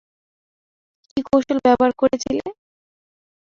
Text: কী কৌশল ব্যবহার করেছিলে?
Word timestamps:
কী 1.09 1.19
কৌশল 1.27 1.57
ব্যবহার 1.65 1.91
করেছিলে? 2.01 2.45